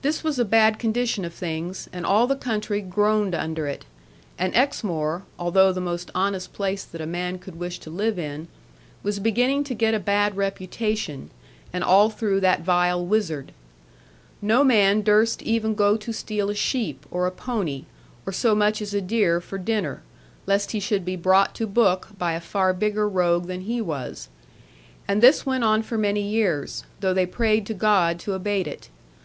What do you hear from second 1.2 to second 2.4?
of things, and all the